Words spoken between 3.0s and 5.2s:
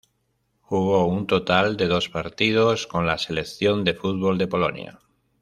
la selección de fútbol de Polonia.